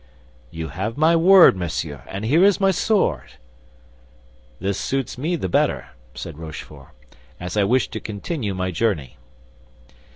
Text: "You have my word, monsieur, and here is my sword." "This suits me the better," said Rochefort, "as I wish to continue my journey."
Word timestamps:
"You 0.49 0.69
have 0.69 0.97
my 0.97 1.15
word, 1.15 1.55
monsieur, 1.55 2.03
and 2.07 2.25
here 2.25 2.43
is 2.43 2.59
my 2.59 2.71
sword." 2.71 3.33
"This 4.59 4.79
suits 4.79 5.15
me 5.15 5.35
the 5.35 5.47
better," 5.47 5.89
said 6.15 6.39
Rochefort, 6.39 6.89
"as 7.39 7.55
I 7.55 7.65
wish 7.65 7.87
to 7.89 7.99
continue 7.99 8.55
my 8.55 8.71
journey." 8.71 9.17